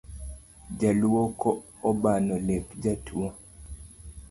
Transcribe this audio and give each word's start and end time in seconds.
Jaluoko 0.79 1.49
obano 1.89 2.35
lep 2.47 2.65
jatuo 2.83 3.27